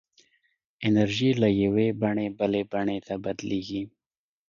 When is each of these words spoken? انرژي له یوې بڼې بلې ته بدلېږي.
انرژي 0.87 1.29
له 1.41 1.49
یوې 1.63 1.87
بڼې 2.01 2.27
بلې 2.71 2.97
ته 3.07 3.13
بدلېږي. 3.23 3.83